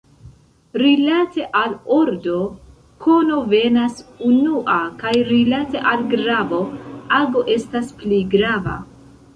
Rilate 0.81 1.43
al 1.59 1.75
ordo, 1.97 2.39
kono 3.05 3.37
venas 3.53 4.01
unua, 4.31 4.79
kaj 5.05 5.15
rilate 5.31 5.85
al 5.93 6.05
gravo, 6.17 6.65
ago 7.23 7.47
estas 7.61 7.95
pli 8.03 8.25
grava. 8.37 8.81